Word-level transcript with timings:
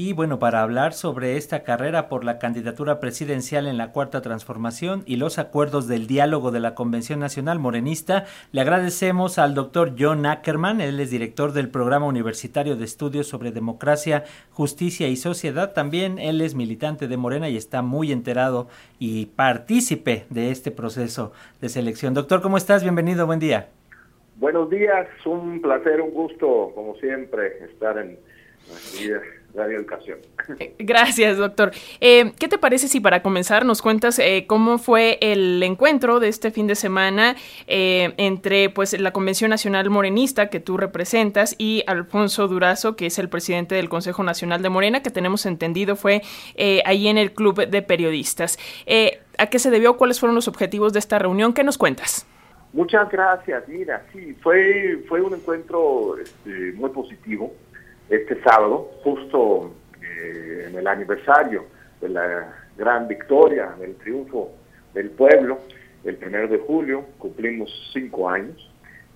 Y 0.00 0.12
bueno, 0.12 0.38
para 0.38 0.62
hablar 0.62 0.92
sobre 0.92 1.36
esta 1.36 1.64
carrera 1.64 2.08
por 2.08 2.22
la 2.22 2.38
candidatura 2.38 3.00
presidencial 3.00 3.66
en 3.66 3.78
la 3.78 3.90
Cuarta 3.90 4.22
Transformación 4.22 5.02
y 5.06 5.16
los 5.16 5.40
acuerdos 5.40 5.88
del 5.88 6.06
diálogo 6.06 6.52
de 6.52 6.60
la 6.60 6.76
Convención 6.76 7.18
Nacional 7.18 7.58
Morenista, 7.58 8.24
le 8.52 8.60
agradecemos 8.60 9.40
al 9.40 9.54
doctor 9.54 9.94
John 9.98 10.24
Ackerman, 10.24 10.80
él 10.80 11.00
es 11.00 11.10
director 11.10 11.50
del 11.50 11.68
Programa 11.68 12.06
Universitario 12.06 12.76
de 12.76 12.84
Estudios 12.84 13.26
sobre 13.26 13.50
Democracia, 13.50 14.22
Justicia 14.52 15.08
y 15.08 15.16
Sociedad. 15.16 15.72
También 15.72 16.20
él 16.20 16.42
es 16.42 16.54
militante 16.54 17.08
de 17.08 17.16
Morena 17.16 17.48
y 17.48 17.56
está 17.56 17.82
muy 17.82 18.12
enterado 18.12 18.68
y 19.00 19.26
partícipe 19.26 20.26
de 20.30 20.52
este 20.52 20.70
proceso 20.70 21.32
de 21.60 21.70
selección. 21.70 22.14
Doctor, 22.14 22.40
¿cómo 22.40 22.56
estás? 22.56 22.84
Bienvenido, 22.84 23.26
buen 23.26 23.40
día. 23.40 23.70
Buenos 24.36 24.70
días, 24.70 25.08
un 25.26 25.60
placer, 25.60 26.00
un 26.00 26.12
gusto, 26.12 26.70
como 26.76 26.94
siempre, 26.98 27.64
estar 27.64 27.98
en 27.98 28.16
Radio 29.54 29.78
Educación. 29.78 30.18
Eh, 30.58 30.74
gracias, 30.78 31.36
doctor. 31.36 31.72
Eh, 32.00 32.32
¿Qué 32.38 32.48
te 32.48 32.58
parece 32.58 32.88
si 32.88 33.00
para 33.00 33.22
comenzar 33.22 33.64
nos 33.64 33.82
cuentas 33.82 34.18
eh, 34.18 34.44
cómo 34.46 34.78
fue 34.78 35.18
el 35.20 35.62
encuentro 35.62 36.20
de 36.20 36.28
este 36.28 36.50
fin 36.50 36.66
de 36.66 36.74
semana 36.74 37.36
entre 37.66 38.70
pues, 38.70 38.98
la 38.98 39.12
Convención 39.12 39.50
Nacional 39.50 39.90
Morenista 39.90 40.48
que 40.48 40.60
tú 40.60 40.76
representas 40.76 41.54
y 41.58 41.82
Alfonso 41.86 42.48
Durazo, 42.48 42.96
que 42.96 43.06
es 43.06 43.18
el 43.18 43.28
presidente 43.28 43.74
del 43.74 43.88
Consejo 43.88 44.22
Nacional 44.22 44.62
de 44.62 44.68
Morena, 44.68 45.02
que 45.02 45.10
tenemos 45.10 45.46
entendido 45.46 45.96
fue 45.96 46.22
ahí 46.84 47.08
en 47.08 47.18
el 47.18 47.32
Club 47.32 47.66
de 47.66 47.82
Periodistas? 47.82 48.58
¿A 49.38 49.46
qué 49.46 49.58
se 49.58 49.70
debió? 49.70 49.96
¿Cuáles 49.96 50.20
fueron 50.20 50.34
los 50.34 50.48
objetivos 50.48 50.92
de 50.92 50.98
esta 50.98 51.18
reunión? 51.18 51.52
¿Qué 51.52 51.64
nos 51.64 51.78
cuentas? 51.78 52.26
Muchas 52.72 53.08
gracias. 53.10 53.66
Mira, 53.68 54.04
sí, 54.12 54.34
fue, 54.42 55.02
fue 55.08 55.20
un 55.20 55.34
encuentro 55.34 56.18
este, 56.18 56.72
muy 56.72 56.90
positivo 56.90 57.52
este 58.10 58.40
sábado, 58.42 58.90
justo 59.02 59.72
eh, 60.02 60.66
en 60.68 60.78
el 60.78 60.86
aniversario 60.86 61.66
de 62.00 62.08
la 62.08 62.54
gran 62.76 63.08
victoria, 63.08 63.74
del 63.78 63.96
triunfo 63.96 64.52
del 64.94 65.10
pueblo, 65.10 65.58
el 66.04 66.16
primero 66.16 66.48
de 66.48 66.58
julio, 66.58 67.04
cumplimos 67.18 67.70
cinco 67.92 68.28
años. 68.28 68.56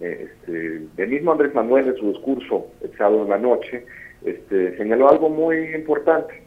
Eh, 0.00 0.28
este, 0.30 0.82
el 0.96 1.08
mismo 1.08 1.32
Andrés 1.32 1.54
Manuel 1.54 1.88
en 1.88 1.96
su 1.96 2.12
discurso 2.12 2.66
el 2.82 2.96
sábado 2.96 3.22
en 3.22 3.30
la 3.30 3.38
noche 3.38 3.84
este, 4.24 4.76
señaló 4.76 5.08
algo 5.08 5.28
muy 5.28 5.74
importante, 5.74 6.42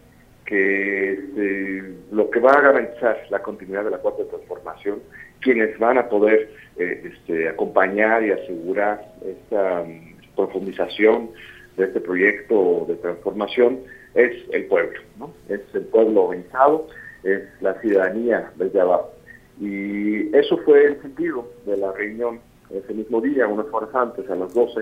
que 0.45 1.13
este, 1.13 1.83
lo 2.11 2.29
que 2.29 2.39
va 2.39 2.51
a 2.51 2.61
garantizar 2.61 3.17
la 3.29 3.41
continuidad 3.41 3.83
de 3.85 3.91
la 3.91 3.97
cuarta 3.97 4.23
transformación, 4.25 4.99
quienes 5.41 5.77
van 5.79 5.97
a 5.97 6.07
poder 6.07 6.51
eh, 6.77 7.11
este, 7.13 7.49
acompañar 7.49 8.23
y 8.23 8.31
asegurar 8.31 9.01
esta 9.25 9.83
mm, 9.83 10.35
profundización 10.35 11.31
de 11.77 11.85
este 11.85 11.99
proyecto 11.99 12.85
de 12.87 12.95
transformación, 12.95 13.79
es 14.13 14.31
el 14.51 14.65
pueblo, 14.65 14.99
¿no? 15.19 15.33
es 15.49 15.61
el 15.73 15.83
pueblo 15.83 16.23
organizado, 16.23 16.87
es 17.23 17.43
la 17.61 17.79
ciudadanía 17.81 18.51
desde 18.55 18.79
abajo. 18.79 19.11
Y 19.59 20.35
eso 20.35 20.57
fue 20.59 20.85
el 20.85 21.01
sentido 21.01 21.49
de 21.65 21.77
la 21.77 21.91
reunión 21.91 22.39
ese 22.69 22.93
mismo 22.93 23.21
día, 23.21 23.47
unas 23.47 23.67
horas 23.71 23.93
antes, 23.93 24.29
a 24.29 24.35
las 24.35 24.53
12, 24.53 24.81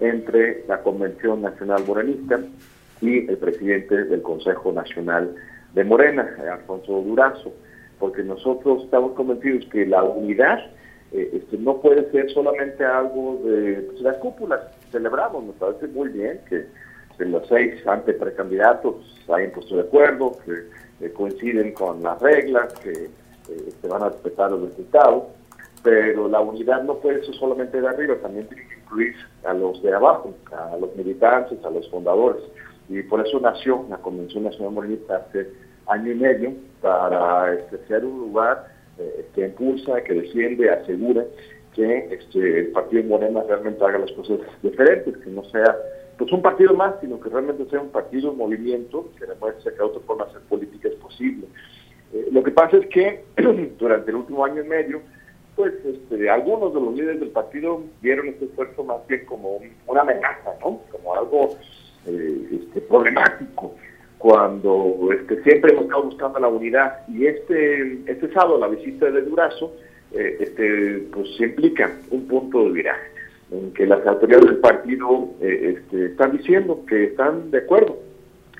entre 0.00 0.64
la 0.66 0.82
Convención 0.82 1.42
Nacional 1.42 1.84
Morenista 1.86 2.40
y 3.00 3.28
el 3.28 3.36
presidente 3.38 4.04
del 4.04 4.22
Consejo 4.22 4.72
Nacional 4.72 5.34
de 5.74 5.84
Morena, 5.84 6.28
Alfonso 6.52 7.00
Durazo, 7.02 7.52
porque 7.98 8.22
nosotros 8.22 8.84
estamos 8.84 9.12
convencidos 9.12 9.64
que 9.66 9.86
la 9.86 10.02
unidad 10.02 10.58
eh, 11.12 11.30
este, 11.34 11.58
no 11.58 11.80
puede 11.80 12.10
ser 12.10 12.30
solamente 12.32 12.84
algo 12.84 13.40
de 13.44 13.82
pues, 13.82 14.00
las 14.00 14.16
cúpulas. 14.16 14.60
Celebramos, 14.90 15.44
nos 15.44 15.56
parece 15.56 15.86
muy 15.88 16.08
bien 16.08 16.40
que, 16.48 16.66
los 17.18 17.46
seis 17.46 17.86
ante 17.86 18.14
precandidatos 18.14 18.96
hayan 19.32 19.52
puesto 19.52 19.76
de 19.76 19.82
acuerdo, 19.82 20.32
que 20.98 21.12
coinciden 21.12 21.72
con 21.72 22.02
las 22.02 22.20
reglas, 22.20 22.72
que 22.80 22.90
eh, 22.90 23.72
se 23.80 23.86
van 23.86 24.02
a 24.02 24.08
respetar 24.08 24.50
los 24.50 24.70
resultados, 24.70 25.24
pero 25.84 26.26
la 26.26 26.40
unidad 26.40 26.82
no 26.82 26.96
puede 26.96 27.24
ser 27.24 27.34
solamente 27.36 27.80
de 27.80 27.86
arriba, 27.86 28.16
también 28.16 28.48
tiene 28.48 28.66
que 28.66 28.74
incluir 28.74 29.14
a 29.44 29.54
los 29.54 29.80
de 29.82 29.94
abajo, 29.94 30.34
a 30.50 30.76
los 30.78 30.96
militantes, 30.96 31.64
a 31.64 31.70
los 31.70 31.88
fundadores 31.90 32.42
y 32.88 33.02
por 33.02 33.26
eso 33.26 33.40
nació 33.40 33.86
la 33.88 33.98
Convención 33.98 34.44
Nacional 34.44 34.72
Morenista 34.72 35.16
hace 35.16 35.50
año 35.86 36.12
y 36.12 36.14
medio 36.14 36.52
para 36.80 37.54
este, 37.54 37.78
ser 37.86 38.04
un 38.04 38.18
lugar 38.18 38.71
eh, 38.98 39.26
que 39.34 39.46
impulsa, 39.46 40.02
que 40.02 40.14
defiende, 40.14 40.70
asegura 40.70 41.24
que 41.74 42.08
este, 42.10 42.60
el 42.60 42.66
partido 42.68 43.04
Morena 43.04 43.42
realmente 43.46 43.82
haga 43.84 43.98
las 43.98 44.12
cosas 44.12 44.40
diferentes, 44.62 45.16
que 45.16 45.30
no 45.30 45.44
sea 45.44 45.76
pues 46.18 46.30
un 46.32 46.42
partido 46.42 46.74
más, 46.74 46.94
sino 47.00 47.18
que 47.18 47.30
realmente 47.30 47.64
sea 47.70 47.80
un 47.80 47.88
partido, 47.88 48.30
un 48.30 48.38
movimiento 48.38 49.10
que 49.18 49.26
demuestre 49.26 49.74
que 49.74 49.82
otra 49.82 50.00
forma 50.02 50.24
de 50.24 50.30
hacer 50.30 50.42
política 50.42 50.88
es 50.88 50.94
posible. 50.96 51.46
Eh, 52.12 52.28
lo 52.30 52.42
que 52.42 52.50
pasa 52.50 52.76
es 52.76 52.86
que 52.88 53.24
durante 53.78 54.10
el 54.10 54.16
último 54.16 54.44
año 54.44 54.62
y 54.62 54.68
medio, 54.68 55.00
pues 55.56 55.72
este, 55.84 56.28
algunos 56.30 56.74
de 56.74 56.80
los 56.80 56.94
líderes 56.94 57.20
del 57.20 57.30
partido 57.30 57.82
vieron 58.00 58.28
este 58.28 58.46
esfuerzo 58.46 58.84
más 58.84 59.06
bien 59.06 59.24
como 59.26 59.60
una 59.86 60.02
amenaza, 60.02 60.54
¿no? 60.60 60.80
Como 60.90 61.14
algo 61.14 61.56
eh, 62.06 62.60
este, 62.60 62.80
problemático 62.82 63.71
cuando 64.22 65.08
este, 65.12 65.42
siempre 65.42 65.72
hemos 65.72 65.86
estado 65.86 66.04
buscando 66.04 66.38
la 66.38 66.46
unidad 66.46 67.00
y 67.08 67.26
este 67.26 67.98
este 68.06 68.32
sábado 68.32 68.56
la 68.56 68.68
visita 68.68 69.10
de 69.10 69.20
Durazo 69.22 69.74
eh, 70.12 70.36
este, 70.38 71.08
pues 71.12 71.28
implica 71.40 71.90
un 72.12 72.28
punto 72.28 72.62
de 72.66 72.70
viraje 72.70 73.10
en 73.50 73.72
que 73.72 73.84
las 73.84 74.06
autoridades 74.06 74.46
del 74.46 74.58
partido 74.58 75.28
eh, 75.40 75.74
este, 75.76 76.06
están 76.06 76.36
diciendo 76.36 76.84
que 76.86 77.06
están 77.06 77.50
de 77.50 77.58
acuerdo 77.58 77.98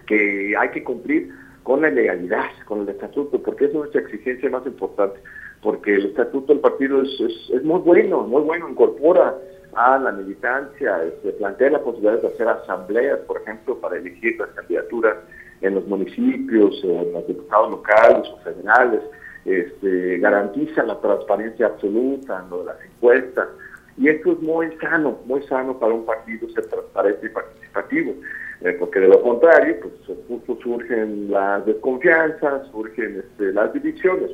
que 0.09 0.57
hay 0.59 0.71
que 0.71 0.83
cumplir 0.83 1.31
con 1.63 1.83
la 1.83 1.91
legalidad, 1.91 2.51
con 2.65 2.81
el 2.81 2.89
estatuto, 2.89 3.41
porque 3.41 3.67
es 3.67 3.73
nuestra 3.73 4.01
exigencia 4.01 4.51
más 4.51 4.67
importante, 4.67 5.21
porque 5.63 5.95
el 5.95 6.07
estatuto 6.07 6.55
del 6.55 6.61
partido 6.61 7.03
es, 7.03 7.21
es, 7.21 7.51
es 7.55 7.63
muy 7.63 7.79
bueno, 7.79 8.23
muy 8.23 8.43
bueno, 8.43 8.69
incorpora 8.69 9.37
a 9.75 9.97
la 9.97 10.11
militancia, 10.11 10.99
se 10.99 11.09
este, 11.09 11.33
plantea 11.35 11.71
la 11.71 11.79
posibilidad 11.79 12.21
de 12.21 12.27
hacer 12.27 12.49
asambleas, 12.49 13.21
por 13.21 13.41
ejemplo, 13.41 13.79
para 13.79 13.97
elegir 13.97 14.37
las 14.41 14.51
candidaturas 14.51 15.19
en 15.63 15.75
los 15.77 15.87
municipios, 15.87 16.83
en 16.85 17.13
los 17.13 17.27
diputados 17.27 17.71
locales 17.71 18.29
o 18.29 18.39
federales, 18.39 19.01
este, 19.45 20.19
garantiza 20.19 20.83
la 20.83 21.01
transparencia 21.01 21.67
absoluta 21.67 22.43
en 22.45 22.51
lo 22.51 22.59
de 22.59 22.65
las 22.67 22.85
encuestas. 22.85 23.49
Y 23.97 24.09
esto 24.09 24.33
es 24.33 24.41
muy 24.41 24.69
sano, 24.81 25.19
muy 25.27 25.43
sano 25.45 25.79
para 25.79 25.93
un 25.93 26.05
partido 26.05 26.49
ser 26.51 26.67
transparente 26.67 27.27
y 27.27 27.29
participativo, 27.29 28.15
eh, 28.63 28.77
porque 28.79 29.01
de 29.01 29.09
lo 29.09 29.23
contrario, 29.23 29.77
pues 29.83 30.19
justo 30.29 30.59
surgen 30.63 31.31
las 31.31 31.65
desconfianzas, 31.67 32.69
surgen 32.71 33.21
este, 33.21 33.53
las 33.53 33.73
divisiones. 33.73 34.31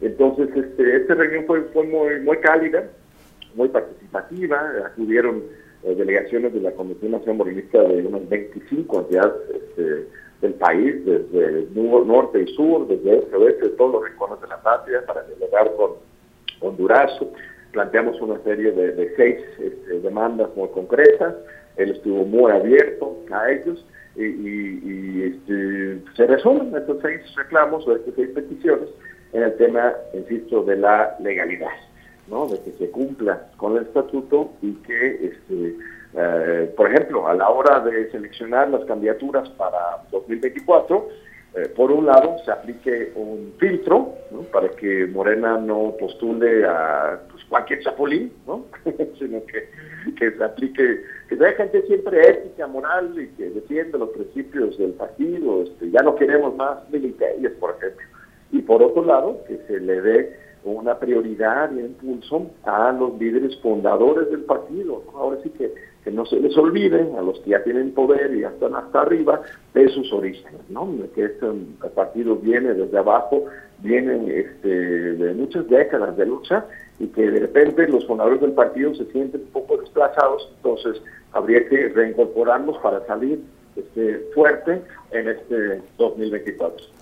Entonces, 0.00 0.48
este, 0.54 0.96
esta 0.96 1.14
reunión 1.14 1.44
fue, 1.46 1.84
muy, 1.84 2.36
cálida, 2.38 2.84
muy 3.54 3.68
participativa, 3.68 4.72
acudieron 4.86 5.42
eh, 5.82 5.94
delegaciones 5.94 6.52
de 6.52 6.60
la 6.60 6.72
Comisión 6.72 7.12
Nacional 7.12 7.36
Morenista 7.36 7.82
de 7.82 8.06
unas 8.06 8.28
25 8.28 9.00
entidades 9.00 9.34
este, 9.54 10.06
del 10.40 10.54
país, 10.54 11.04
desde 11.04 11.66
norte 11.74 12.42
y 12.42 12.46
sur, 12.54 12.86
desde 12.88 13.18
este 13.18 13.36
oeste, 13.36 13.68
de 13.68 13.76
todos 13.76 13.92
los 13.92 14.04
rincones 14.04 14.40
de 14.40 14.48
la 14.48 14.62
patria, 14.62 15.04
para 15.06 15.22
dialogar 15.24 15.70
con 15.76 15.92
Honduras. 16.60 17.12
Planteamos 17.72 18.20
una 18.20 18.42
serie 18.42 18.72
de, 18.72 19.14
seis 19.16 19.36
este, 19.58 20.00
demandas 20.00 20.48
muy 20.56 20.68
concretas, 20.70 21.34
él 21.76 21.90
estuvo 21.90 22.24
muy 22.24 22.50
abierto 22.50 23.16
a 23.30 23.50
ellos 23.50 23.86
y, 24.16 25.22
este, 25.22 26.00
se 26.16 26.26
resuelven 26.26 26.74
estos 26.74 26.98
seis 27.00 27.20
reclamos 27.36 27.86
o 27.86 27.94
estas 27.94 28.14
seis 28.16 28.30
peticiones 28.30 28.88
en 29.32 29.44
el 29.44 29.56
tema, 29.56 29.94
insisto, 30.14 30.64
de 30.64 30.76
la 30.76 31.16
legalidad 31.20 31.70
de 32.30 32.60
que 32.62 32.72
se 32.78 32.90
cumpla 32.90 33.50
con 33.56 33.76
el 33.76 33.82
estatuto 33.82 34.52
y 34.62 34.72
que, 34.86 35.26
este, 35.26 35.76
eh, 36.14 36.72
por 36.76 36.90
ejemplo, 36.90 37.28
a 37.28 37.34
la 37.34 37.48
hora 37.48 37.80
de 37.80 38.10
seleccionar 38.10 38.68
las 38.70 38.84
candidaturas 38.84 39.48
para 39.50 40.02
2024, 40.10 41.08
eh, 41.52 41.68
por 41.74 41.90
un 41.90 42.06
lado 42.06 42.36
se 42.44 42.50
aplique 42.50 43.12
un 43.16 43.54
filtro 43.58 44.14
para 44.52 44.68
que 44.70 45.06
Morena 45.06 45.58
no 45.58 45.96
postule 45.98 46.64
a 46.64 47.20
pues, 47.30 47.44
cualquier 47.44 47.80
chapulín, 47.80 48.32
¿no? 48.46 48.66
sino 49.18 49.44
que, 49.46 49.68
que 50.16 50.30
se 50.30 50.44
aplique, 50.44 51.02
que 51.28 51.36
sea 51.36 51.52
gente 51.52 51.82
siempre 51.82 52.28
ética, 52.28 52.66
moral 52.66 53.14
y 53.18 53.28
que 53.36 53.50
defiende 53.50 53.98
los 53.98 54.10
principios 54.10 54.78
del 54.78 54.92
partido, 54.92 55.62
este, 55.62 55.90
ya 55.90 56.02
no 56.02 56.14
queremos 56.14 56.54
más 56.56 56.88
militares, 56.90 57.52
por 57.58 57.76
ejemplo. 57.76 58.06
Y 58.52 58.62
por 58.62 58.82
otro 58.82 59.04
lado, 59.04 59.42
que 59.46 59.58
se 59.66 59.80
le 59.80 60.00
dé 60.00 60.36
una 60.64 60.98
prioridad 60.98 61.72
y 61.72 61.78
un 61.78 61.86
impulso 61.86 62.50
a 62.64 62.92
los 62.92 63.18
líderes 63.18 63.56
fundadores 63.60 64.30
del 64.30 64.42
partido. 64.42 65.02
Ahora 65.14 65.38
sí 65.42 65.50
que, 65.50 65.72
que 66.04 66.10
no 66.10 66.24
se 66.24 66.40
les 66.40 66.56
olvide 66.56 67.06
a 67.18 67.22
los 67.22 67.38
que 67.40 67.50
ya 67.50 67.62
tienen 67.62 67.92
poder 67.92 68.34
y 68.34 68.40
ya 68.40 68.48
están 68.48 68.74
hasta 68.74 69.02
arriba 69.02 69.42
de 69.74 69.88
sus 69.88 70.12
orígenes, 70.12 70.60
¿no? 70.68 70.88
que 71.14 71.24
este 71.24 71.46
partido 71.94 72.36
viene 72.36 72.74
desde 72.74 72.98
abajo, 72.98 73.44
viene 73.78 74.40
este, 74.40 74.68
de 74.68 75.34
muchas 75.34 75.68
décadas 75.68 76.16
de 76.16 76.26
lucha 76.26 76.64
y 76.98 77.06
que 77.08 77.30
de 77.30 77.40
repente 77.40 77.88
los 77.88 78.06
fundadores 78.06 78.40
del 78.40 78.52
partido 78.52 78.94
se 78.94 79.04
sienten 79.06 79.42
un 79.42 79.48
poco 79.48 79.76
desplazados, 79.78 80.50
entonces 80.56 81.02
habría 81.32 81.68
que 81.68 81.88
reincorporarlos 81.88 82.78
para 82.78 83.04
salir 83.06 83.40
este, 83.76 84.26
fuerte 84.34 84.82
en 85.10 85.28
este 85.28 85.82
2024. 85.98 86.99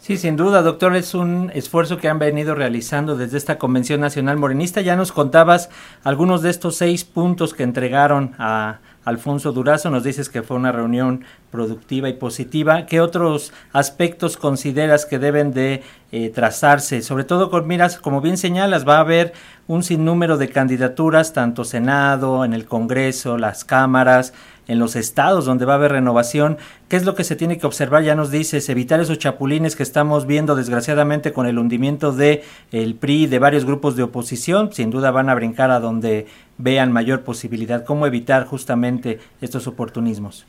Sí, 0.00 0.16
sin 0.16 0.34
duda, 0.34 0.62
doctor, 0.62 0.96
es 0.96 1.12
un 1.12 1.50
esfuerzo 1.52 1.98
que 1.98 2.08
han 2.08 2.18
venido 2.18 2.54
realizando 2.54 3.18
desde 3.18 3.36
esta 3.36 3.58
Convención 3.58 4.00
Nacional 4.00 4.38
Morenista. 4.38 4.80
Ya 4.80 4.96
nos 4.96 5.12
contabas 5.12 5.68
algunos 6.04 6.40
de 6.40 6.48
estos 6.48 6.76
seis 6.76 7.04
puntos 7.04 7.52
que 7.52 7.64
entregaron 7.64 8.34
a 8.38 8.78
Alfonso 9.04 9.52
Durazo. 9.52 9.90
Nos 9.90 10.04
dices 10.04 10.28
que 10.28 10.42
fue 10.42 10.56
una 10.56 10.72
reunión 10.72 11.24
productiva 11.50 12.08
y 12.08 12.14
positiva. 12.14 12.86
¿Qué 12.86 13.00
otros 13.00 13.52
aspectos 13.72 14.36
consideras 14.36 15.06
que 15.06 15.18
deben 15.18 15.52
de 15.52 15.82
eh, 16.12 16.30
trazarse? 16.30 17.02
Sobre 17.02 17.24
todo 17.24 17.50
con 17.50 17.66
miras, 17.66 17.98
como 17.98 18.20
bien 18.20 18.36
señalas, 18.36 18.86
va 18.86 18.96
a 18.96 19.00
haber 19.00 19.32
un 19.66 19.82
sinnúmero 19.82 20.36
de 20.36 20.48
candidaturas, 20.48 21.32
tanto 21.32 21.64
Senado, 21.64 22.44
en 22.44 22.52
el 22.52 22.66
Congreso, 22.66 23.38
las 23.38 23.64
cámaras, 23.64 24.32
en 24.70 24.78
los 24.78 24.94
estados 24.94 25.46
donde 25.46 25.64
va 25.64 25.72
a 25.72 25.76
haber 25.76 25.92
renovación. 25.92 26.56
¿Qué 26.88 26.96
es 26.96 27.04
lo 27.04 27.16
que 27.16 27.24
se 27.24 27.34
tiene 27.34 27.58
que 27.58 27.66
observar? 27.66 28.04
Ya 28.04 28.14
nos 28.14 28.30
dices, 28.30 28.68
evitar 28.68 29.00
esos 29.00 29.18
chapulines 29.18 29.74
que 29.74 29.82
estamos 29.82 30.26
viendo 30.26 30.54
desgraciadamente 30.54 31.32
con 31.32 31.46
el 31.46 31.58
hundimiento 31.58 32.12
de 32.12 32.44
el 32.70 32.94
PRI, 32.94 33.26
de 33.26 33.38
varios 33.40 33.64
grupos 33.64 33.96
de 33.96 34.04
oposición. 34.04 34.72
Sin 34.72 34.90
duda 34.90 35.10
van 35.10 35.28
a 35.28 35.34
brincar 35.34 35.72
a 35.72 35.80
donde 35.80 36.28
vean 36.62 36.92
mayor 36.92 37.22
posibilidad. 37.22 37.84
¿Cómo 37.84 38.06
evitar 38.06 38.46
justamente 38.46 39.18
estos 39.40 39.66
oportunismos? 39.66 40.46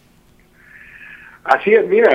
Así 1.43 1.73
es, 1.73 1.87
mira, 1.87 2.11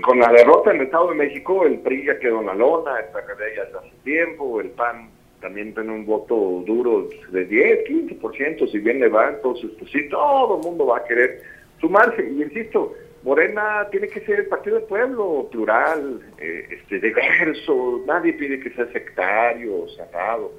con 0.00 0.20
la 0.20 0.30
derrota 0.30 0.70
en 0.70 0.76
el 0.76 0.82
Estado 0.86 1.08
de 1.08 1.16
México, 1.16 1.66
el 1.66 1.80
PRI 1.80 2.06
ya 2.06 2.18
quedó 2.20 2.40
en 2.40 2.46
la 2.46 2.54
lona, 2.54 3.00
el 3.00 3.06
PRD 3.06 3.56
ya 3.56 3.62
hace 3.78 3.92
tiempo, 4.04 4.60
el 4.60 4.70
PAN 4.70 5.10
también 5.40 5.74
tiene 5.74 5.92
un 5.92 6.06
voto 6.06 6.62
duro 6.64 7.08
de 7.32 7.44
10, 7.46 7.88
15%, 7.88 8.70
si 8.70 8.78
bien 8.78 9.00
le 9.00 9.08
va, 9.08 9.30
entonces 9.30 9.70
pues 9.76 9.90
sí, 9.90 10.08
todo 10.08 10.58
el 10.58 10.62
mundo 10.62 10.86
va 10.86 10.98
a 10.98 11.04
querer 11.04 11.42
sumarse. 11.80 12.24
Y 12.30 12.42
insisto, 12.42 12.94
Morena 13.24 13.88
tiene 13.90 14.06
que 14.06 14.20
ser 14.20 14.40
el 14.40 14.46
partido 14.46 14.76
del 14.76 14.84
pueblo, 14.84 15.48
plural, 15.50 16.20
eh, 16.38 16.68
este, 16.70 17.00
diverso, 17.00 18.02
nadie 18.06 18.34
pide 18.34 18.60
que 18.60 18.70
sea 18.70 18.86
sectario 18.92 19.88
cerrado, 19.96 20.52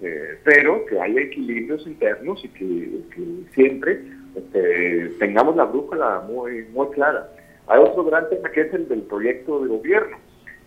eh, 0.00 0.38
pero 0.44 0.84
que 0.86 1.00
haya 1.00 1.20
equilibrios 1.20 1.86
internos 1.86 2.44
y 2.44 2.48
que, 2.48 3.44
siempre 3.54 4.00
este, 4.36 5.10
tengamos 5.18 5.56
la 5.56 5.64
brújula 5.64 6.24
muy, 6.28 6.64
muy 6.72 6.88
clara. 6.88 7.28
Hay 7.66 7.80
otro 7.80 8.04
gran 8.04 8.28
tema 8.30 8.50
que 8.50 8.62
es 8.62 8.74
el 8.74 8.88
del 8.88 9.02
proyecto 9.02 9.60
de 9.60 9.68
gobierno 9.68 10.16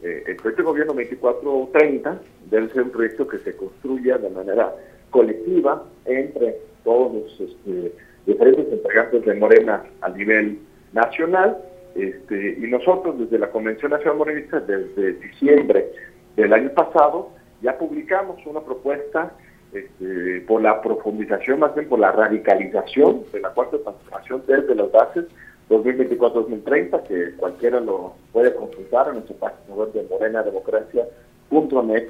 eh, 0.03 0.23
el 0.25 0.35
proyecto 0.37 0.63
de 0.63 0.67
gobierno 0.67 0.93
2430 0.93 2.21
debe 2.49 2.69
ser 2.69 2.83
un 2.83 2.89
proyecto 2.89 3.27
que 3.27 3.37
se 3.39 3.55
construya 3.55 4.17
de 4.17 4.31
manera 4.31 4.73
colectiva 5.11 5.85
entre 6.05 6.57
todos 6.83 7.13
los 7.13 7.39
este, 7.39 7.93
diferentes 8.25 8.65
entregantes 8.71 9.25
de 9.25 9.33
Morena 9.35 9.83
a 10.01 10.09
nivel 10.09 10.59
nacional. 10.93 11.57
Este, 11.93 12.57
y 12.59 12.67
nosotros 12.67 13.19
desde 13.19 13.37
la 13.37 13.51
Convención 13.51 13.91
Nacional 13.91 14.17
Morenista, 14.17 14.59
desde 14.61 15.13
diciembre 15.13 15.91
del 16.35 16.51
año 16.53 16.69
pasado, 16.71 17.29
ya 17.61 17.77
publicamos 17.77 18.45
una 18.45 18.61
propuesta 18.61 19.33
este, 19.73 20.41
por 20.41 20.61
la 20.61 20.81
profundización, 20.81 21.59
más 21.59 21.73
bien 21.75 21.87
por 21.87 21.99
la 21.99 22.11
radicalización 22.11 23.23
de 23.31 23.39
la 23.39 23.49
cuarta 23.49 23.77
transformación 23.77 24.43
desde 24.45 24.75
las 24.75 24.91
bases 24.91 25.25
2024-2030, 25.69 27.03
que 27.03 27.31
cualquiera 27.37 27.79
lo 27.79 28.15
puede 28.33 28.53
consultar 28.53 29.07
en 29.07 29.15
nuestra 29.15 29.37
página 29.37 29.75
web 29.75 29.93
de 29.93 30.03
Morena 30.03 30.43
Democracia.net. 30.43 32.09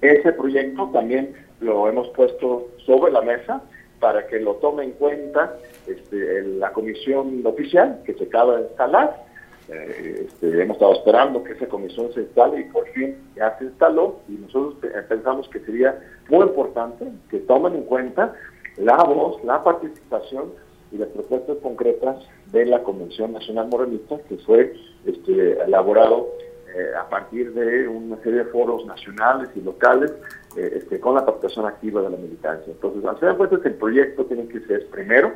Ese 0.00 0.32
proyecto 0.32 0.90
también 0.92 1.34
lo 1.60 1.88
hemos 1.88 2.08
puesto 2.10 2.68
sobre 2.86 3.12
la 3.12 3.20
mesa 3.20 3.62
para 4.00 4.26
que 4.26 4.40
lo 4.40 4.54
tome 4.56 4.84
en 4.84 4.92
cuenta 4.92 5.56
este, 5.86 6.42
la 6.42 6.72
comisión 6.72 7.40
oficial 7.44 8.02
que 8.04 8.14
se 8.14 8.24
acaba 8.24 8.56
de 8.56 8.62
instalar. 8.68 9.23
Eh, 9.68 10.26
este, 10.26 10.62
hemos 10.62 10.76
estado 10.76 10.94
esperando 10.94 11.42
que 11.42 11.52
esa 11.52 11.66
comisión 11.66 12.12
se 12.12 12.20
instale 12.20 12.60
y 12.60 12.64
por 12.64 12.86
fin 12.88 13.16
ya 13.34 13.56
se 13.58 13.64
instaló 13.64 14.20
y 14.28 14.32
nosotros 14.32 14.74
pensamos 15.08 15.48
que 15.48 15.60
sería 15.60 15.98
muy 16.28 16.44
importante 16.46 17.06
que 17.30 17.38
tomen 17.40 17.74
en 17.74 17.84
cuenta 17.84 18.34
la 18.76 18.96
voz, 19.04 19.42
la 19.44 19.62
participación 19.62 20.52
y 20.92 20.98
las 20.98 21.08
propuestas 21.08 21.56
concretas 21.62 22.16
de 22.52 22.66
la 22.66 22.82
Convención 22.82 23.32
Nacional 23.32 23.68
Morenista, 23.68 24.18
que 24.28 24.36
fue 24.38 24.74
este, 25.06 25.62
elaborado 25.62 26.28
eh, 26.74 26.90
a 26.98 27.08
partir 27.08 27.52
de 27.54 27.88
una 27.88 28.16
serie 28.18 28.44
de 28.44 28.44
foros 28.46 28.84
nacionales 28.84 29.48
y 29.54 29.60
locales 29.60 30.12
eh, 30.56 30.72
este, 30.76 31.00
con 31.00 31.14
la 31.14 31.24
participación 31.24 31.66
activa 31.66 32.02
de 32.02 32.10
la 32.10 32.16
militancia. 32.16 32.72
Entonces, 32.72 33.04
al 33.04 33.16
final 33.18 33.38
de 33.38 33.68
el 33.68 33.74
proyecto 33.74 34.24
tiene 34.26 34.46
que 34.48 34.60
ser 34.60 34.88
primero, 34.88 35.32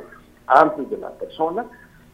antes 0.47 0.89
de 0.89 0.97
la 0.97 1.11
persona, 1.11 1.65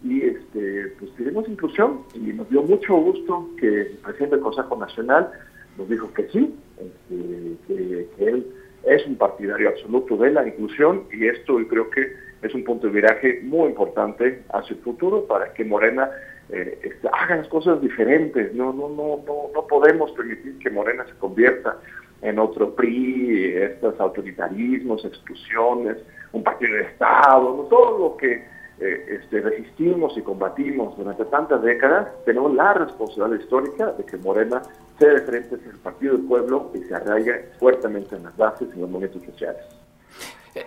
y 0.04 0.22
este, 0.22 0.94
pues 1.00 1.12
pedimos 1.12 1.48
inclusión, 1.48 2.02
y 2.14 2.20
nos 2.34 2.50
dio 2.50 2.62
mucho 2.64 2.96
gusto 2.96 3.50
que 3.60 3.82
el 3.82 3.98
presidente 4.04 4.36
del 4.36 4.44
Consejo 4.44 4.76
Nacional 4.78 5.32
nos 5.78 5.90
dijo 5.90 6.14
que 6.14 6.28
sí, 6.30 6.56
este, 6.78 7.58
que, 7.68 8.24
él 8.26 8.48
es 8.84 9.06
un 9.08 9.16
partidario 9.16 9.70
absoluto 9.70 10.16
de 10.18 10.32
la 10.32 10.48
inclusión, 10.48 11.04
y 11.12 11.28
esto 11.28 11.58
creo 11.68 11.90
que 11.90 12.14
es 12.42 12.54
un 12.54 12.64
punto 12.64 12.88
de 12.88 12.94
viraje 12.94 13.42
muy 13.44 13.70
importante 13.70 14.44
hacia 14.54 14.76
el 14.76 14.82
futuro 14.82 15.26
para 15.26 15.52
que 15.54 15.66
Morena 15.66 16.10
eh, 16.50 16.80
este, 16.84 17.08
haga 17.12 17.38
las 17.38 17.48
cosas 17.48 17.82
diferentes. 17.82 18.54
No, 18.54 18.72
no, 18.72 18.90
no, 18.90 19.24
no, 19.26 19.50
no 19.54 19.68
podemos 19.68 20.12
permitir 20.12 20.60
que 20.60 20.70
Morena 20.70 21.06
se 21.08 21.16
convierta 21.16 21.78
en 22.22 22.40
otro 22.40 22.76
PRI, 22.76 23.54
estos 23.56 24.00
autoritarismos, 24.00 25.04
exclusiones, 25.06 25.98
un 26.32 26.44
partido 26.44 26.76
de 26.76 26.84
Estado, 26.84 27.68
todo 27.70 27.98
lo 27.98 28.18
que 28.18 28.44
eh, 28.80 29.20
este, 29.22 29.42
resistimos 29.42 30.18
y 30.18 30.22
combatimos 30.22 30.98
durante 30.98 31.24
tantas 31.26 31.62
décadas, 31.62 32.10
tenemos 32.26 32.54
la 32.54 32.74
responsabilidad 32.74 33.42
histórica 33.42 33.92
de 33.94 34.04
que 34.04 34.18
Morena 34.18 34.62
sea 35.00 35.14
de 35.14 35.22
frente 35.22 35.56
hacia 35.56 35.72
el 35.72 35.78
partido 35.78 36.18
del 36.18 36.28
pueblo 36.28 36.72
y 36.74 36.80
se 36.80 36.94
arraigue 36.94 37.52
fuertemente 37.60 38.16
en 38.16 38.24
las 38.24 38.36
bases 38.36 38.68
y 38.70 38.74
en 38.74 38.82
los 38.82 38.90
movimientos 38.90 39.24
sociales. 39.24 39.64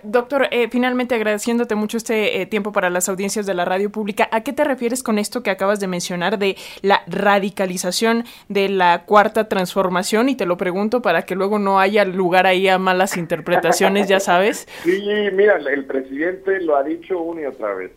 Doctor, 0.03 0.47
eh, 0.51 0.67
finalmente 0.69 1.15
agradeciéndote 1.15 1.73
mucho 1.73 1.97
este 1.97 2.41
eh, 2.41 2.45
tiempo 2.45 2.71
para 2.71 2.89
las 2.89 3.09
audiencias 3.09 3.45
de 3.45 3.55
la 3.55 3.65
radio 3.65 3.89
pública, 3.89 4.29
¿a 4.31 4.41
qué 4.41 4.53
te 4.53 4.63
refieres 4.63 5.01
con 5.01 5.17
esto 5.17 5.41
que 5.41 5.49
acabas 5.49 5.79
de 5.79 5.87
mencionar 5.87 6.37
de 6.37 6.55
la 6.81 7.01
radicalización 7.07 8.25
de 8.49 8.69
la 8.69 9.05
cuarta 9.05 9.49
transformación? 9.49 10.29
Y 10.29 10.35
te 10.35 10.45
lo 10.45 10.57
pregunto 10.57 11.01
para 11.01 11.23
que 11.23 11.35
luego 11.35 11.57
no 11.57 11.79
haya 11.79 12.05
lugar 12.05 12.45
ahí 12.45 12.67
a 12.67 12.77
malas 12.77 13.17
interpretaciones, 13.17 14.07
ya 14.07 14.19
sabes. 14.19 14.67
Sí, 14.89 15.01
mira, 15.33 15.57
el 15.57 15.85
presidente 15.85 16.61
lo 16.61 16.75
ha 16.75 16.83
dicho 16.83 17.19
una 17.21 17.41
y 17.41 17.45
otra 17.45 17.73
vez. 17.73 17.91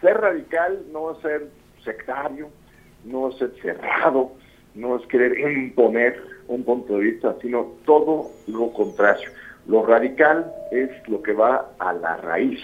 Ser 0.00 0.20
radical 0.20 0.80
no 0.92 1.12
es 1.12 1.18
ser 1.18 1.46
sectario, 1.84 2.48
no 3.04 3.28
es 3.28 3.36
ser 3.36 3.52
cerrado, 3.62 4.32
no 4.74 4.96
es 4.96 5.06
querer 5.06 5.38
imponer 5.38 6.20
un 6.48 6.64
punto 6.64 6.94
de 6.94 7.00
vista, 7.00 7.36
sino 7.40 7.74
todo 7.84 8.30
lo 8.46 8.72
contrario 8.72 9.30
lo 9.66 9.84
radical 9.84 10.52
es 10.70 10.90
lo 11.08 11.22
que 11.22 11.32
va 11.32 11.70
a 11.78 11.92
la 11.92 12.16
raíz, 12.16 12.60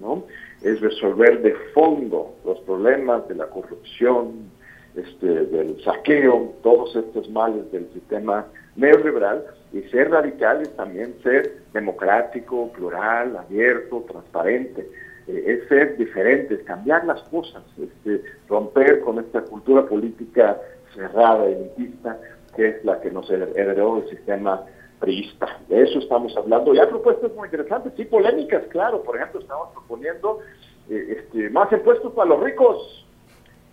¿no? 0.00 0.24
Es 0.62 0.80
resolver 0.80 1.42
de 1.42 1.54
fondo 1.74 2.34
los 2.44 2.60
problemas 2.60 3.26
de 3.28 3.34
la 3.34 3.46
corrupción, 3.46 4.50
este, 4.94 5.26
del 5.26 5.82
saqueo, 5.82 6.54
todos 6.62 6.96
estos 6.96 7.28
males 7.30 7.70
del 7.72 7.86
sistema 7.92 8.46
neoliberal, 8.76 9.44
y 9.72 9.82
ser 9.90 10.10
radical 10.10 10.62
es 10.62 10.74
también 10.76 11.14
ser 11.22 11.58
democrático, 11.72 12.72
plural, 12.72 13.36
abierto, 13.36 14.04
transparente. 14.08 14.88
Eh, 15.26 15.44
es 15.46 15.68
ser 15.68 15.96
diferente, 15.96 16.54
es 16.54 16.62
cambiar 16.62 17.04
las 17.04 17.20
cosas, 17.24 17.62
este, 17.78 18.22
romper 18.48 19.00
con 19.00 19.18
esta 19.18 19.42
cultura 19.42 19.84
política 19.84 20.58
cerrada, 20.94 21.44
elitista, 21.46 22.18
que 22.54 22.68
es 22.68 22.84
la 22.84 23.00
que 23.00 23.10
nos 23.10 23.30
heredó 23.30 23.98
el 23.98 24.08
sistema 24.08 24.64
priista. 24.98 25.60
De 25.68 25.82
eso 25.82 25.98
estamos 25.98 26.36
hablando. 26.36 26.74
Y 26.74 26.78
hay 26.78 26.86
propuestas 26.86 27.32
muy 27.34 27.46
interesantes, 27.46 27.92
sí, 27.96 28.04
polémicas, 28.04 28.64
claro. 28.68 29.02
Por 29.02 29.16
ejemplo, 29.16 29.40
estamos 29.40 29.68
proponiendo 29.72 30.40
eh, 30.88 31.18
este, 31.18 31.50
más 31.50 31.70
impuestos 31.72 32.12
para 32.12 32.30
los 32.30 32.40
ricos 32.42 33.06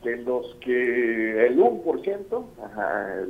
que 0.03 0.17
los 0.17 0.55
que 0.55 1.47
el 1.47 1.57
1%, 1.57 2.45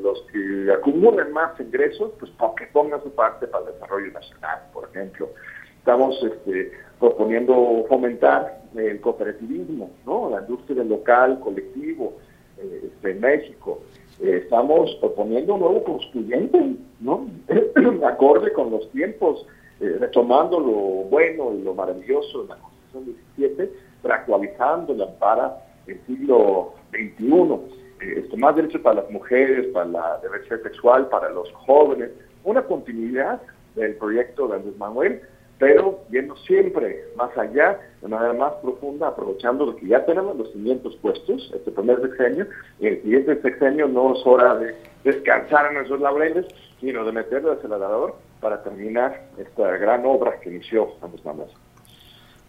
los 0.02 0.22
que 0.32 0.72
acumulen 0.74 1.32
más 1.32 1.60
ingresos, 1.60 2.12
pues 2.20 2.32
que 2.58 2.66
pongan 2.68 3.02
su 3.04 3.12
parte 3.12 3.48
para 3.48 3.68
el 3.68 3.74
desarrollo 3.74 4.12
nacional, 4.12 4.60
por 4.74 4.90
ejemplo. 4.90 5.30
Estamos 5.78 6.22
este, 6.24 6.72
proponiendo 7.00 7.86
fomentar 7.88 8.64
el 8.76 9.00
cooperativismo, 9.02 9.92
¿no? 10.06 10.32
la 10.32 10.42
industria 10.42 10.84
local, 10.84 11.40
colectivo, 11.42 12.14
eh, 12.58 12.90
este, 12.92 13.12
en 13.12 13.20
México. 13.20 13.82
Estamos 14.24 14.96
proponiendo 15.02 15.56
un 15.56 15.60
nuevo 15.60 15.84
constituyente, 15.84 16.76
¿no? 17.02 17.28
Acorde 18.08 18.54
con 18.54 18.72
los 18.72 18.90
tiempos, 18.92 19.46
eh, 19.82 19.98
retomando 20.00 20.62
lo 20.62 21.10
bueno 21.10 21.54
y 21.54 21.62
lo 21.62 21.74
maravilloso 21.74 22.44
de 22.44 22.50
la 22.50 22.56
Constitución 22.56 23.18
17, 23.36 23.72
pero 24.02 24.14
actualizándola 24.14 25.20
para 25.20 25.58
el 25.88 26.00
siglo 26.06 26.74
XXI. 26.92 27.26
Eh, 27.26 28.20
este, 28.24 28.38
más 28.38 28.56
derechos 28.56 28.80
para 28.80 29.02
las 29.02 29.12
mujeres, 29.12 29.68
para 29.74 29.88
la 29.88 30.20
diversidad 30.24 30.62
sexual, 30.62 31.10
para 31.10 31.30
los 31.30 31.52
jóvenes, 31.52 32.12
una 32.46 32.62
continuidad 32.62 33.42
del 33.76 33.96
proyecto 33.96 34.48
de 34.48 34.56
Andrés 34.56 34.78
Manuel, 34.78 35.22
pero 35.60 36.00
viendo 36.10 36.36
siempre 36.38 37.06
más 37.16 37.36
allá, 37.38 37.80
de 38.02 38.08
manera 38.08 38.34
más 38.34 38.54
profunda, 38.62 39.08
aprovechando 39.08 39.66
lo 39.66 39.76
que 39.76 39.88
ya 39.88 40.06
tenemos 40.06 40.36
los 40.36 40.52
cimientos 40.52 40.96
puestos, 40.98 41.52
este 41.56 41.72
primer 41.72 42.02
sexenio, 42.02 42.48
y 42.80 42.88
el 42.88 43.02
siguiente 43.02 43.42
sexenio 43.42 43.88
no 43.88 44.14
es 44.14 44.20
hora 44.26 44.56
de 44.56 44.76
descansar 45.04 45.68
en 45.68 45.76
nuestros 45.76 46.02
laureles, 46.02 46.46
sino 46.80 47.06
de 47.06 47.12
meterle 47.12 47.52
el 47.52 47.58
acelerador 47.58 48.16
para 48.42 48.62
terminar 48.62 49.30
esta 49.38 49.78
gran 49.78 50.06
obra 50.06 50.40
que 50.42 50.50
inició 50.50 50.90
Andrés 51.02 51.24
Manuel. 51.24 51.50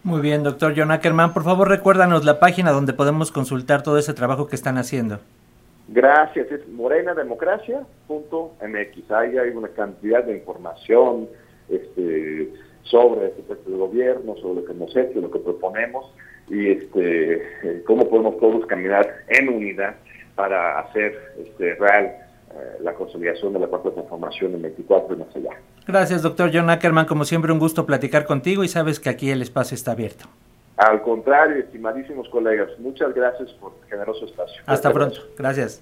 Muy 0.03 0.21
bien, 0.21 0.43
doctor 0.43 0.73
John 0.75 0.91
Ackerman. 0.91 1.33
Por 1.33 1.43
favor, 1.43 1.67
recuérdanos 1.67 2.25
la 2.25 2.39
página 2.39 2.71
donde 2.71 2.93
podemos 2.93 3.31
consultar 3.31 3.81
todo 3.81 3.97
ese 3.97 4.13
trabajo 4.13 4.47
que 4.47 4.55
están 4.55 4.77
haciendo. 4.77 5.19
Gracias, 5.87 6.51
es 6.51 6.67
morenademocracia.mx. 6.69 9.11
Ahí 9.11 9.37
hay 9.37 9.49
una 9.49 9.69
cantidad 9.69 10.23
de 10.23 10.37
información 10.37 11.27
este, 11.69 12.53
sobre 12.85 13.27
este 13.27 13.43
el 13.67 13.77
gobierno, 13.77 14.35
sobre 14.37 14.61
lo 14.61 14.65
que 14.65 14.71
hemos 14.71 14.95
hecho, 14.95 15.19
lo 15.19 15.31
que 15.31 15.39
proponemos 15.39 16.11
y 16.49 16.71
este, 16.71 17.35
eh, 17.63 17.83
cómo 17.85 18.07
podemos 18.07 18.37
todos 18.39 18.65
caminar 18.67 19.23
en 19.27 19.49
unidad 19.49 19.95
para 20.35 20.79
hacer 20.79 21.33
este, 21.43 21.75
real 21.75 22.05
eh, 22.05 22.77
la 22.81 22.93
consolidación 22.93 23.53
de 23.53 23.59
la 23.59 23.67
cuarta 23.67 23.91
transformación 23.91 24.53
en 24.53 24.61
24 24.61 25.15
y 25.15 25.19
más 25.19 25.35
allá. 25.35 25.51
Gracias, 25.87 26.21
doctor 26.21 26.51
John 26.53 26.69
Ackerman. 26.69 27.05
Como 27.05 27.25
siempre, 27.25 27.51
un 27.51 27.59
gusto 27.59 27.85
platicar 27.85 28.25
contigo 28.25 28.63
y 28.63 28.67
sabes 28.67 28.99
que 28.99 29.09
aquí 29.09 29.29
el 29.29 29.41
espacio 29.41 29.75
está 29.75 29.91
abierto. 29.91 30.25
Al 30.77 31.01
contrario, 31.01 31.57
estimadísimos 31.57 32.27
colegas, 32.29 32.69
muchas 32.79 33.13
gracias 33.13 33.51
por 33.53 33.73
el 33.81 33.89
generoso 33.89 34.25
espacio. 34.25 34.61
Hasta 34.65 34.91
pronto. 34.91 35.19
Gracias. 35.37 35.81